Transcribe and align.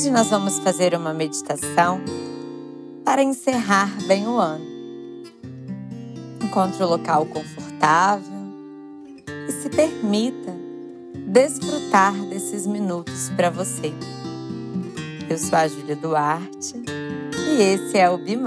Hoje 0.00 0.10
nós 0.10 0.30
vamos 0.30 0.58
fazer 0.60 0.94
uma 0.94 1.12
meditação 1.12 2.00
para 3.04 3.22
encerrar 3.22 3.90
bem 4.06 4.26
o 4.26 4.38
ano. 4.38 4.64
Encontre 6.42 6.82
o 6.82 6.86
um 6.86 6.88
local 6.88 7.26
confortável 7.26 8.40
e 9.46 9.52
se 9.52 9.68
permita 9.68 10.56
desfrutar 11.26 12.14
desses 12.30 12.66
minutos 12.66 13.28
para 13.36 13.50
você. 13.50 13.92
Eu 15.28 15.36
sou 15.36 15.58
a 15.58 15.68
Júlia 15.68 15.96
Duarte 15.96 16.76
e 17.36 17.60
esse 17.60 17.98
é 17.98 18.08
o 18.08 18.16
Be 18.16 18.38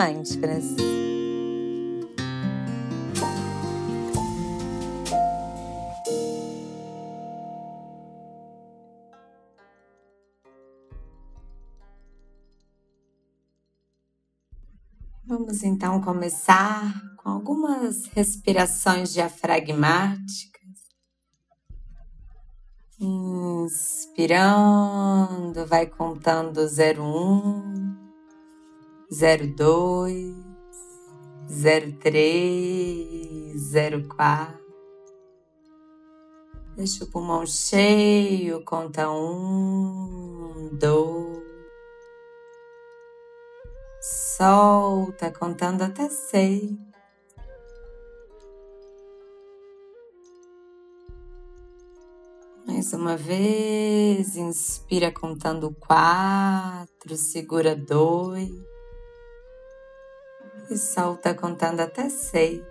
Vamos 15.25 15.63
então 15.63 16.01
começar 16.01 17.01
com 17.15 17.29
algumas 17.29 18.07
respirações 18.07 19.13
diafragmáticas. 19.13 20.51
Inspirando, 22.99 24.45
vai 25.65 25.85
contando 25.85 26.59
01, 26.59 27.95
02, 29.55 30.35
03, 32.01 33.71
04. 34.09 34.61
Deixa 36.75 37.05
o 37.05 37.07
pulmão 37.07 37.45
cheio, 37.45 38.61
conta 38.65 39.09
um, 39.09 40.69
dois. 40.73 41.12
Solta, 44.37 45.31
contando 45.31 45.83
até 45.83 46.09
seis. 46.09 46.71
Mais 52.65 52.91
uma 52.93 53.15
vez, 53.15 54.35
inspira 54.35 55.11
contando 55.11 55.71
quatro, 55.75 57.15
segura 57.15 57.75
dois 57.75 58.49
e 60.71 60.77
solta 60.77 61.35
contando 61.35 61.81
até 61.81 62.09
seis. 62.09 62.63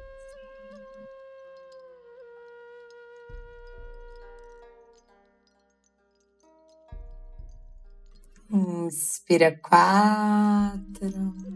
Inspira 8.51 9.59
quatro. 9.63 11.52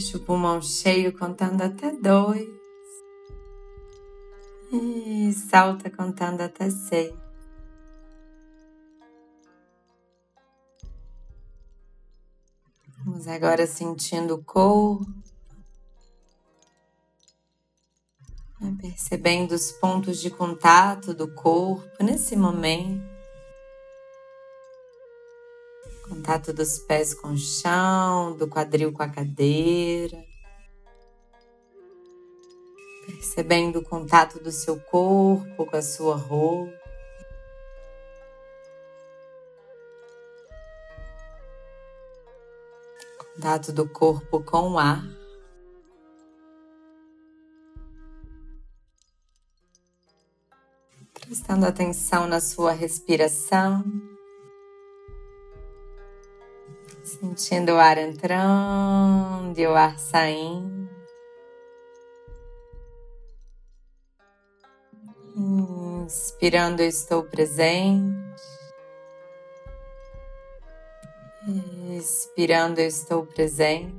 Deixa 0.00 0.16
o 0.16 0.20
pulmão 0.20 0.62
cheio 0.62 1.12
contando 1.12 1.60
até 1.60 1.92
dois. 1.92 2.48
E 4.72 5.30
salta 5.34 5.90
contando 5.90 6.40
até 6.40 6.70
seis. 6.70 7.12
Vamos 13.04 13.28
agora 13.28 13.66
sentindo 13.66 14.36
o 14.36 14.42
corpo. 14.42 15.04
Percebendo 18.80 19.52
os 19.52 19.70
pontos 19.70 20.18
de 20.18 20.30
contato 20.30 21.12
do 21.12 21.28
corpo 21.34 22.02
nesse 22.02 22.34
momento. 22.34 23.09
Contato 26.20 26.52
dos 26.52 26.78
pés 26.78 27.14
com 27.14 27.28
o 27.28 27.38
chão, 27.38 28.36
do 28.36 28.46
quadril 28.46 28.92
com 28.92 29.02
a 29.02 29.08
cadeira. 29.08 30.22
Percebendo 33.06 33.78
o 33.78 33.82
contato 33.82 34.38
do 34.38 34.52
seu 34.52 34.78
corpo 34.78 35.64
com 35.64 35.74
a 35.74 35.80
sua 35.80 36.16
roupa. 36.16 36.78
Contato 43.34 43.72
do 43.72 43.88
corpo 43.88 44.44
com 44.44 44.72
o 44.72 44.78
ar. 44.78 45.02
Prestando 51.14 51.64
atenção 51.64 52.26
na 52.26 52.42
sua 52.42 52.72
respiração. 52.72 54.19
Sentindo 57.20 57.72
o 57.72 57.78
ar 57.78 57.98
entrando 57.98 59.58
e 59.58 59.66
o 59.66 59.74
ar 59.74 59.98
saindo. 59.98 60.88
Inspirando, 65.36 66.80
eu 66.80 66.88
estou 66.88 67.22
presente. 67.24 68.40
Expirando, 71.94 72.80
eu 72.80 72.88
estou 72.88 73.26
presente. 73.26 73.94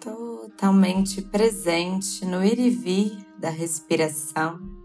Totalmente 0.00 1.20
presente 1.20 2.24
no 2.24 2.42
ir 2.42 2.58
e 2.58 2.70
vir 2.70 3.26
da 3.38 3.50
respiração. 3.50 4.83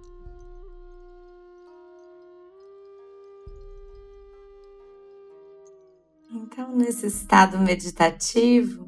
Então, 6.59 6.75
nesse 6.75 7.07
estado 7.07 7.57
meditativo, 7.57 8.85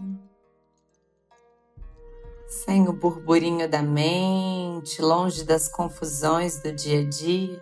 sem 2.46 2.90
o 2.90 2.92
burburinho 2.92 3.66
da 3.70 3.82
mente, 3.82 5.02
longe 5.02 5.46
das 5.46 5.70
confusões 5.70 6.62
do 6.62 6.74
dia 6.74 7.00
a 7.00 7.06
dia, 7.06 7.62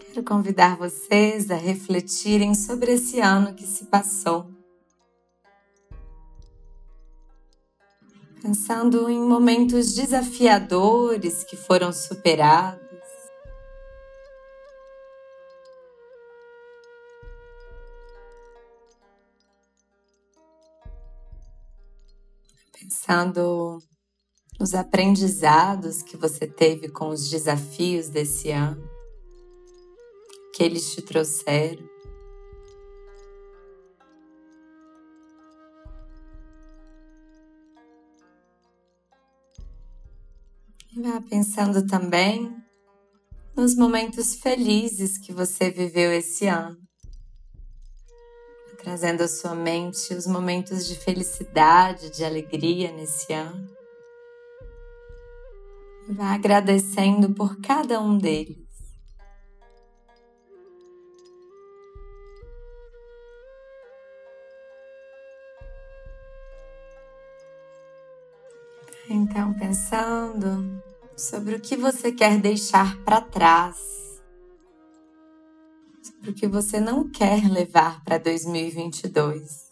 quero 0.00 0.24
convidar 0.24 0.76
vocês 0.76 1.48
a 1.52 1.54
refletirem 1.54 2.56
sobre 2.56 2.94
esse 2.94 3.20
ano 3.20 3.54
que 3.54 3.68
se 3.68 3.84
passou. 3.84 4.50
Pensando 8.42 9.08
em 9.08 9.20
momentos 9.20 9.94
desafiadores 9.94 11.44
que 11.44 11.56
foram 11.56 11.92
superados 11.92 12.91
pensando 22.82 23.78
nos 24.58 24.74
aprendizados 24.74 26.02
que 26.02 26.16
você 26.16 26.46
teve 26.46 26.88
com 26.88 27.08
os 27.08 27.28
desafios 27.30 28.08
desse 28.08 28.50
ano, 28.50 28.82
que 30.54 30.62
eles 30.62 30.92
te 30.92 31.02
trouxeram. 31.02 31.90
E 40.94 41.00
vá 41.00 41.20
pensando 41.22 41.86
também 41.86 42.54
nos 43.56 43.74
momentos 43.74 44.34
felizes 44.34 45.16
que 45.16 45.32
você 45.32 45.70
viveu 45.70 46.12
esse 46.12 46.46
ano 46.46 46.76
trazendo 48.82 49.22
à 49.22 49.28
sua 49.28 49.54
mente 49.54 50.12
os 50.12 50.26
momentos 50.26 50.86
de 50.86 50.96
felicidade, 50.96 52.10
de 52.10 52.24
alegria 52.24 52.90
nesse 52.90 53.32
ano. 53.32 53.70
Vá 56.08 56.34
agradecendo 56.34 57.32
por 57.32 57.60
cada 57.60 58.00
um 58.00 58.18
deles. 58.18 58.58
Então, 69.08 69.54
pensando 69.54 70.82
sobre 71.16 71.54
o 71.54 71.60
que 71.60 71.76
você 71.76 72.10
quer 72.10 72.38
deixar 72.38 72.96
para 73.04 73.20
trás 73.20 74.01
o 76.26 76.32
que 76.32 76.46
você 76.46 76.80
não 76.80 77.08
quer 77.08 77.48
levar 77.48 78.02
para 78.04 78.18
2022. 78.18 79.70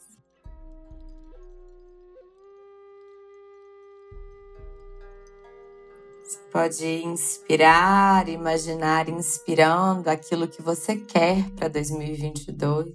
Você 6.23 6.39
pode 6.53 6.87
inspirar, 7.05 8.29
imaginar 8.29 9.09
inspirando 9.09 10.09
aquilo 10.09 10.47
que 10.47 10.63
você 10.63 10.97
quer 10.97 11.51
para 11.53 11.69
2022. 11.69 12.95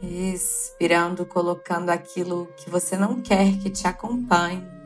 Respirando, 0.00 1.26
colocando 1.26 1.90
aquilo 1.90 2.46
que 2.56 2.70
você 2.70 2.96
não 2.96 3.20
quer 3.20 3.58
que 3.58 3.68
te 3.68 3.86
acompanhe. 3.86 4.77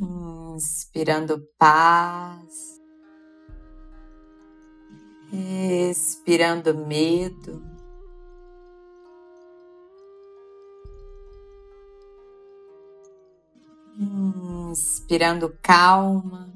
Inspirando 0.00 1.46
paz. 1.58 2.80
Expirando 5.30 6.74
medo. 6.74 7.62
Inspirando 13.98 15.56
calma. 15.62 16.50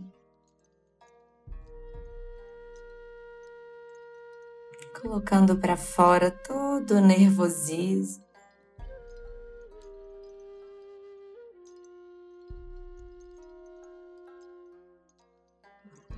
Colocando 5.00 5.58
para 5.58 5.76
fora 5.76 6.30
todo 6.30 6.96
o 6.96 7.00
nervosismo. 7.00 8.25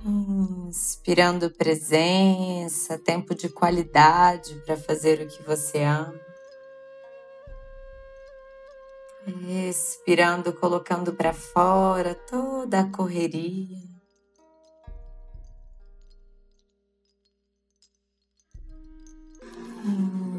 Inspirando 0.05 1.51
presença, 1.51 2.97
tempo 2.97 3.35
de 3.35 3.49
qualidade 3.49 4.55
para 4.65 4.77
fazer 4.77 5.21
o 5.21 5.27
que 5.27 5.43
você 5.43 5.83
ama. 5.83 6.19
Respirando, 9.45 10.53
colocando 10.53 11.13
para 11.13 11.33
fora 11.33 12.15
toda 12.15 12.79
a 12.79 12.89
correria. 12.89 13.77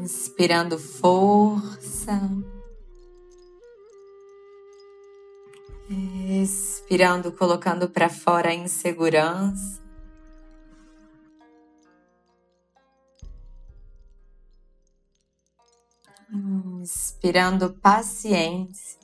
Inspirando 0.03 0.79
força. 0.79 2.19
Respirando, 6.91 7.31
colocando 7.31 7.89
para 7.89 8.09
fora 8.09 8.49
a 8.49 8.53
insegurança. 8.53 9.81
Inspirando 16.81 17.71
paciência. 17.75 18.99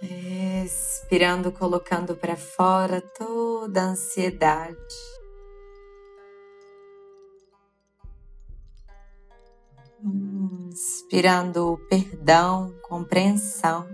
Respirando, 0.00 1.52
colocando 1.52 2.16
para 2.16 2.34
fora 2.34 3.02
toda 3.02 3.82
a 3.82 3.88
ansiedade. 3.88 5.25
Inspirando 11.06 11.78
perdão, 11.88 12.74
compreensão. 12.82 13.86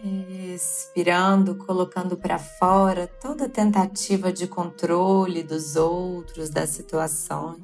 Respirando, 0.00 1.54
colocando 1.54 2.16
para 2.16 2.38
fora 2.38 3.06
toda 3.06 3.46
tentativa 3.46 4.32
de 4.32 4.46
controle 4.46 5.42
dos 5.42 5.76
outros, 5.76 6.48
das 6.48 6.70
situações. 6.70 7.60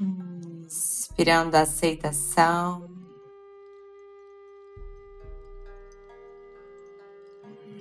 Inspirando 0.00 1.56
a 1.56 1.62
aceitação. 1.62 2.88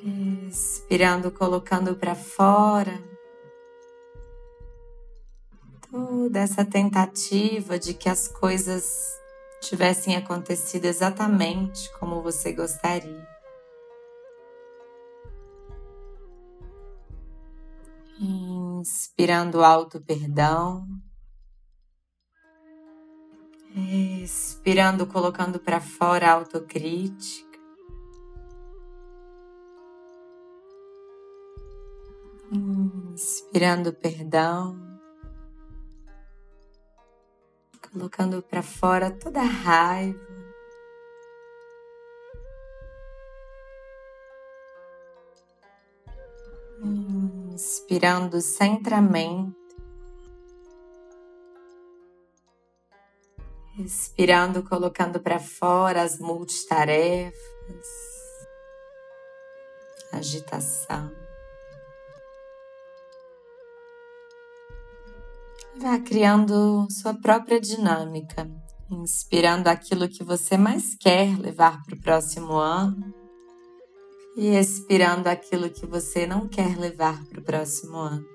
Respirando, 0.02 1.30
colocando 1.30 1.96
para 1.96 2.16
fora 2.16 3.10
toda 6.30 6.42
essa 6.42 6.64
tentativa 6.64 7.80
de 7.80 7.92
que 7.92 8.08
as 8.08 8.28
coisas 8.28 9.20
tivessem 9.62 10.16
acontecido 10.16 10.86
exatamente 10.86 11.92
como 11.98 12.22
você 12.22 12.54
gostaria. 12.54 13.28
Inspirando 18.20 19.64
alto 19.64 20.00
perdão. 20.00 20.86
Expirando, 24.24 25.08
colocando 25.08 25.60
para 25.60 25.82
fora 25.82 26.28
a 26.28 26.34
autocrítica. 26.34 27.58
Inspirando 32.52 33.92
perdão 33.94 34.89
colocando 37.92 38.42
para 38.42 38.62
fora 38.62 39.12
toda 39.12 39.42
a 39.42 39.46
raiva. 39.46 40.20
Inspirando 47.54 48.42
centramento. 48.42 49.58
Respirando, 53.76 54.62
colocando 54.64 55.22
para 55.22 55.40
fora 55.40 56.02
as 56.02 56.20
multitarefas, 56.20 57.88
agitação. 60.12 61.19
Vá 65.82 65.98
criando 65.98 66.86
sua 66.92 67.14
própria 67.14 67.58
dinâmica, 67.58 68.52
inspirando 68.92 69.70
aquilo 69.70 70.10
que 70.10 70.26
você 70.26 70.58
mais 70.58 70.94
quer 70.94 71.40
levar 71.40 71.82
para 71.84 71.96
o 71.96 72.02
próximo 72.02 72.52
ano 72.56 73.14
e 74.36 74.48
expirando 74.58 75.30
aquilo 75.30 75.70
que 75.70 75.86
você 75.86 76.28
não 76.28 76.50
quer 76.50 76.78
levar 76.78 77.26
para 77.28 77.40
o 77.40 77.44
próximo 77.44 77.96
ano. 77.96 78.26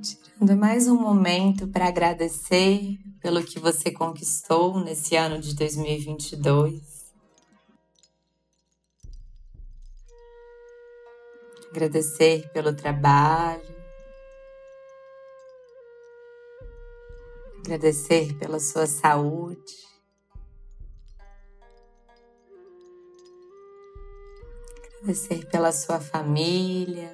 Tirando 0.00 0.56
mais 0.58 0.88
um 0.88 0.98
momento 0.98 1.68
para 1.68 1.88
agradecer 1.88 2.96
pelo 3.20 3.44
que 3.44 3.58
você 3.58 3.90
conquistou 3.90 4.80
nesse 4.82 5.14
ano 5.14 5.38
de 5.38 5.54
2022. 5.54 6.91
Agradecer 11.72 12.50
pelo 12.52 12.76
trabalho, 12.76 13.74
agradecer 17.60 18.34
pela 18.34 18.60
sua 18.60 18.86
saúde, 18.86 19.88
agradecer 25.00 25.46
pela 25.46 25.72
sua 25.72 25.98
família, 25.98 27.10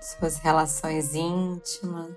suas 0.00 0.38
relações 0.38 1.14
íntimas, 1.14 2.16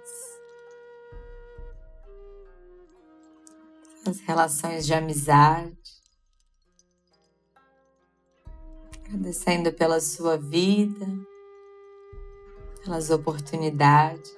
suas 4.04 4.20
relações 4.22 4.88
de 4.88 4.94
amizade. 4.96 6.01
Agradecendo 9.22 9.72
pela 9.72 10.02
sua 10.02 10.36
vida, 10.36 11.06
pelas 12.84 13.12
oportunidades. 13.12 14.36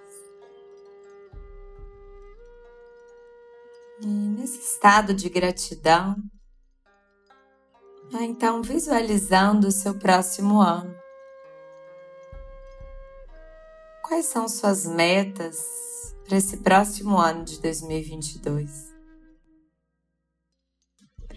E 4.02 4.06
nesse 4.06 4.60
estado 4.60 5.14
de 5.14 5.30
gratidão, 5.30 6.18
vai 8.12 8.26
então 8.26 8.62
visualizando 8.62 9.68
o 9.68 9.72
seu 9.72 9.98
próximo 9.98 10.60
ano. 10.60 10.94
Quais 14.04 14.26
são 14.26 14.50
suas 14.50 14.86
metas 14.86 16.14
para 16.28 16.38
esse 16.38 16.58
próximo 16.58 17.18
ano 17.18 17.46
de 17.46 17.62
2022? 17.62 18.93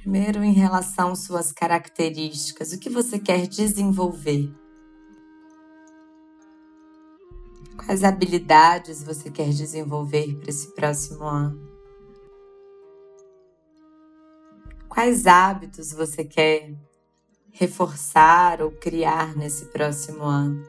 Primeiro, 0.06 0.44
em 0.44 0.52
relação 0.52 1.10
às 1.10 1.24
suas 1.24 1.50
características, 1.50 2.70
o 2.70 2.78
que 2.78 2.88
você 2.88 3.18
quer 3.18 3.48
desenvolver? 3.48 4.54
Quais 7.76 8.04
habilidades 8.04 9.02
você 9.02 9.28
quer 9.28 9.48
desenvolver 9.48 10.36
para 10.36 10.48
esse 10.48 10.72
próximo 10.76 11.24
ano? 11.24 11.60
Quais 14.88 15.26
hábitos 15.26 15.92
você 15.92 16.22
quer 16.22 16.72
reforçar 17.50 18.62
ou 18.62 18.70
criar 18.70 19.34
nesse 19.34 19.64
próximo 19.66 20.22
ano. 20.22 20.64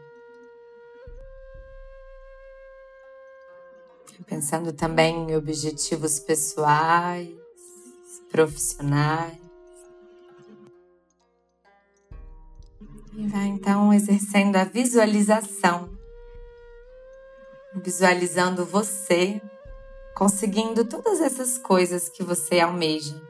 Pensando 4.26 4.74
também 4.74 5.30
em 5.30 5.36
objetivos 5.36 6.20
pessoais, 6.20 7.47
profissionais. 8.32 9.38
E 13.14 13.28
vai 13.28 13.48
então 13.48 13.94
exercendo 13.94 14.56
a 14.58 14.64
visualização, 14.64 15.90
visualizando 17.76 18.66
você 18.66 19.42
conseguindo 20.18 20.84
todas 20.84 21.22
essas 21.22 21.60
coisas 21.60 22.10
que 22.10 22.24
você 22.24 22.60
almeja. 22.60 23.22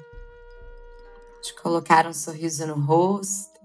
De 1.44 1.54
colocar 1.56 2.08
um 2.08 2.14
sorriso 2.14 2.66
no 2.66 2.76
rosto, 2.80 3.60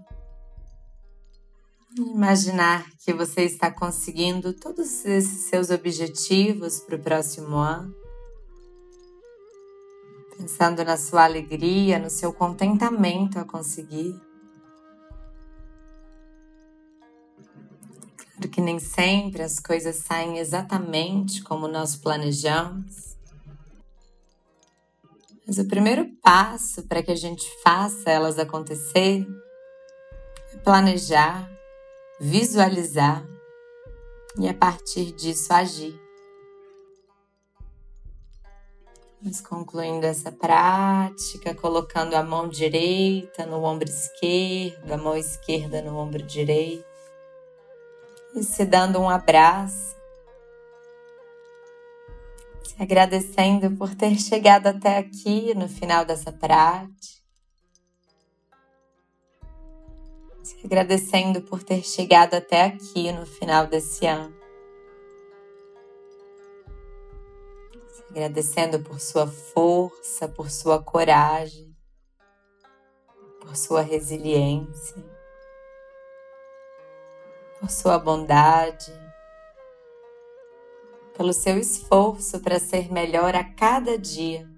imaginar 1.97 2.85
que 3.05 3.13
você 3.13 3.43
está 3.43 3.71
conseguindo 3.71 4.53
todos 4.53 5.05
esses 5.05 5.49
seus 5.49 5.71
objetivos 5.71 6.81
para 6.81 6.97
o 6.97 6.99
próximo 6.99 7.57
ano, 7.57 7.95
pensando 10.43 10.85
na 10.85 10.97
sua 10.97 11.23
alegria, 11.23 12.01
no 12.01 12.11
seu 12.11 12.33
contentamento 12.33 13.39
a 13.39 13.45
conseguir. 13.45 14.21
Claro 18.17 18.49
que 18.51 18.61
nem 18.61 18.81
sempre 18.81 19.43
as 19.43 19.61
coisas 19.61 19.97
saem 19.97 20.39
exatamente 20.39 21.45
como 21.45 21.69
nós 21.69 21.95
planejamos. 21.95 23.17
Mas 25.47 25.59
o 25.59 25.69
primeiro 25.69 26.09
passo 26.21 26.83
para 26.89 27.05
que 27.05 27.13
a 27.13 27.17
gente 27.17 27.47
faça 27.63 28.11
elas 28.11 28.37
acontecer 28.37 29.25
é 30.53 30.57
planejar, 30.57 31.49
visualizar 32.21 33.25
e 34.41 34.49
a 34.49 34.55
partir 34.55 35.13
disso 35.13 35.53
agir. 35.53 36.02
Vamos 39.23 39.41
concluindo 39.41 40.05
essa 40.05 40.33
prática, 40.33 41.55
colocando 41.55 42.15
a 42.15 42.25
mão 42.25 42.49
direita 42.49 43.47
no 43.47 43.63
ombro 43.63 43.89
esquerdo, 43.89 44.91
a 44.91 44.97
mão 44.97 45.17
esquerda 45.17 45.81
no 45.81 45.97
ombro 45.97 46.25
direito 46.25 46.85
e 48.35 48.43
se 48.43 48.65
dando 48.65 48.99
um 48.99 49.09
abraço 49.09 49.95
agradecendo 52.77 53.71
por 53.77 53.95
ter 53.95 54.19
chegado 54.19 54.67
até 54.67 54.99
aqui 54.99 55.55
no 55.55 55.69
final 55.69 56.05
dessa 56.05 56.33
prática. 56.33 57.23
Se 60.43 60.57
agradecendo 60.65 61.43
por 61.43 61.63
ter 61.63 61.85
chegado 61.85 62.35
até 62.35 62.65
aqui 62.65 63.13
no 63.13 63.25
final 63.25 63.69
desse 63.69 64.05
ano. 64.05 64.42
Agradecendo 68.13 68.79
por 68.81 69.01
sua 69.01 69.27
força, 69.27 70.29
por 70.29 70.51
sua 70.51 70.83
coragem, 70.83 71.75
por 73.41 73.57
sua 73.57 73.81
resiliência, 73.83 75.05
por 77.59 77.71
sua 77.71 77.99
bondade 77.99 78.93
pelo 81.17 81.33
seu 81.33 81.59
esforço 81.59 82.41
para 82.41 82.59
ser 82.59 82.91
melhor 82.93 83.35
a 83.35 83.45
cada 83.45 83.99
dia. 83.99 84.49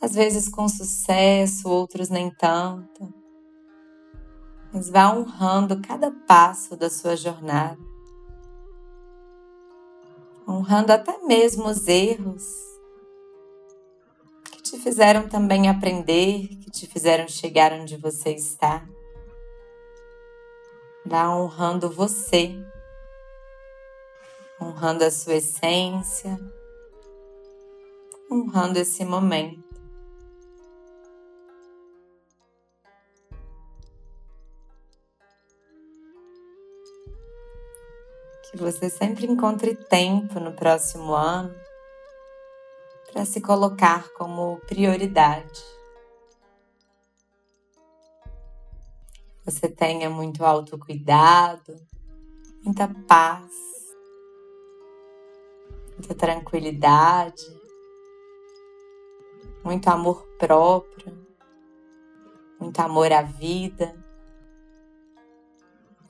Às 0.00 0.14
vezes 0.14 0.48
com 0.48 0.68
sucesso, 0.68 1.68
outros 1.68 2.08
nem 2.08 2.30
tanto. 2.30 3.12
Mas 4.72 4.88
vá 4.88 5.12
honrando 5.12 5.80
cada 5.80 6.10
passo 6.10 6.76
da 6.76 6.90
sua 6.90 7.16
jornada. 7.16 7.91
Honrando 10.46 10.92
até 10.92 11.18
mesmo 11.18 11.66
os 11.68 11.86
erros 11.86 12.44
que 14.50 14.62
te 14.62 14.78
fizeram 14.78 15.28
também 15.28 15.68
aprender, 15.68 16.48
que 16.48 16.70
te 16.70 16.86
fizeram 16.86 17.28
chegar 17.28 17.72
onde 17.72 17.96
você 17.96 18.30
está. 18.30 18.86
Vá 21.06 21.28
honrando 21.36 21.90
você 21.90 22.56
honrando 24.62 25.04
a 25.04 25.10
sua 25.10 25.34
essência, 25.34 26.38
honrando 28.30 28.78
esse 28.78 29.04
momento. 29.04 29.61
Que 38.52 38.58
você 38.58 38.90
sempre 38.90 39.26
encontre 39.26 39.74
tempo 39.74 40.38
no 40.38 40.52
próximo 40.52 41.14
ano 41.14 41.54
para 43.10 43.24
se 43.24 43.40
colocar 43.40 44.10
como 44.12 44.60
prioridade. 44.66 45.64
Você 49.44 49.68
tenha 49.68 50.10
muito 50.10 50.44
autocuidado, 50.44 51.74
muita 52.62 52.88
paz, 53.08 53.50
muita 55.96 56.14
tranquilidade, 56.14 57.42
muito 59.64 59.88
amor 59.88 60.26
próprio, 60.38 61.26
muito 62.60 62.78
amor 62.80 63.12
à 63.12 63.22
vida, 63.22 64.01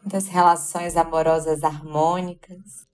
muitas 0.03 0.27
relações 0.27 0.97
amorosas 0.97 1.63
harmônicas, 1.63 2.87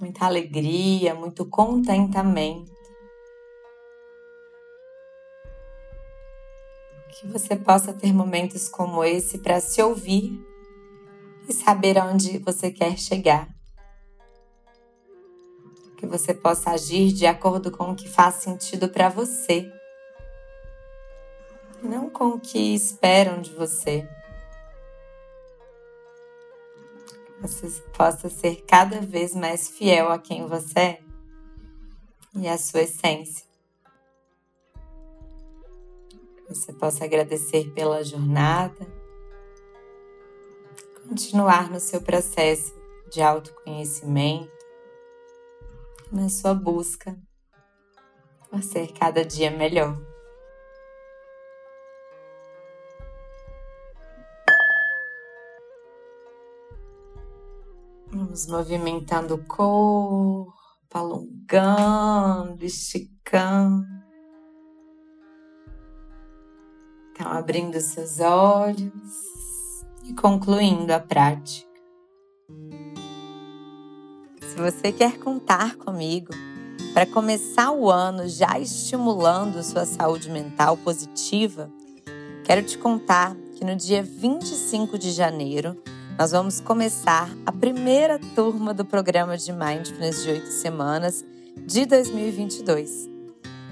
muita 0.00 0.26
alegria, 0.26 1.14
muito 1.14 1.44
contentamento. 1.44 2.70
Que 7.10 7.26
você 7.26 7.54
possa 7.54 7.92
ter 7.92 8.12
momentos 8.12 8.68
como 8.68 9.04
esse 9.04 9.38
para 9.38 9.60
se 9.60 9.82
ouvir 9.82 10.42
e 11.46 11.52
saber 11.52 11.98
aonde 11.98 12.38
você 12.38 12.70
quer 12.70 12.98
chegar. 12.98 13.48
Que 15.98 16.06
você 16.06 16.32
possa 16.32 16.70
agir 16.70 17.12
de 17.12 17.26
acordo 17.26 17.70
com 17.70 17.90
o 17.90 17.94
que 17.94 18.08
faz 18.08 18.36
sentido 18.36 18.88
para 18.88 19.10
você, 19.10 19.70
não 21.82 22.10
com 22.10 22.28
o 22.28 22.40
que 22.40 22.74
esperam 22.74 23.40
de 23.40 23.52
você. 23.52 24.08
Você 27.40 27.70
possa 27.96 28.28
ser 28.28 28.62
cada 28.66 29.00
vez 29.00 29.34
mais 29.34 29.68
fiel 29.68 30.10
a 30.10 30.18
quem 30.18 30.46
você 30.46 30.78
é 30.78 31.02
e 32.34 32.48
à 32.48 32.58
sua 32.58 32.82
essência. 32.82 33.46
Você 36.48 36.72
possa 36.72 37.04
agradecer 37.04 37.70
pela 37.72 38.04
jornada 38.04 39.00
continuar 41.10 41.68
no 41.68 41.80
seu 41.80 42.00
processo 42.00 42.72
de 43.10 43.20
autoconhecimento, 43.20 44.48
na 46.12 46.28
sua 46.28 46.54
busca 46.54 47.18
por 48.48 48.62
ser 48.62 48.92
cada 48.92 49.24
dia 49.24 49.50
melhor. 49.50 50.09
Vamos 58.12 58.48
movimentando 58.48 59.36
o 59.36 59.44
corpo, 59.44 60.52
alongando, 60.92 62.64
esticando. 62.64 63.86
Então, 67.12 67.30
abrindo 67.30 67.80
seus 67.80 68.18
olhos 68.18 69.84
e 70.04 70.12
concluindo 70.12 70.92
a 70.92 70.98
prática. 70.98 71.70
Se 74.42 74.56
você 74.56 74.90
quer 74.90 75.18
contar 75.20 75.76
comigo 75.76 76.32
para 76.92 77.06
começar 77.06 77.70
o 77.70 77.88
ano 77.88 78.28
já 78.28 78.58
estimulando 78.58 79.62
sua 79.62 79.86
saúde 79.86 80.28
mental 80.28 80.76
positiva, 80.76 81.70
quero 82.44 82.64
te 82.64 82.76
contar 82.76 83.36
que 83.54 83.64
no 83.64 83.76
dia 83.76 84.02
25 84.02 84.98
de 84.98 85.12
janeiro 85.12 85.80
nós 86.20 86.32
vamos 86.32 86.60
começar 86.60 87.30
a 87.46 87.50
primeira 87.50 88.20
turma 88.34 88.74
do 88.74 88.84
programa 88.84 89.38
de 89.38 89.50
Mindfulness 89.54 90.22
de 90.22 90.28
oito 90.32 90.48
semanas 90.48 91.24
de 91.66 91.86
2022. 91.86 93.08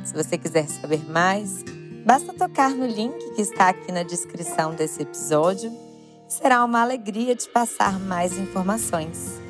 Se 0.02 0.14
você 0.14 0.38
quiser 0.38 0.66
saber 0.66 1.04
mais, 1.10 1.62
basta 2.06 2.32
tocar 2.32 2.70
no 2.70 2.86
link 2.86 3.34
que 3.34 3.42
está 3.42 3.68
aqui 3.68 3.92
na 3.92 4.02
descrição 4.02 4.74
desse 4.74 5.02
episódio 5.02 5.70
Será 6.26 6.64
uma 6.64 6.80
alegria 6.80 7.36
te 7.36 7.48
passar 7.50 8.00
mais 8.00 8.38
informações. 8.38 9.47